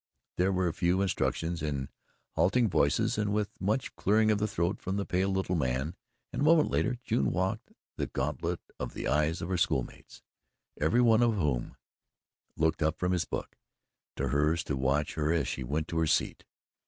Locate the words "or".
14.19-14.29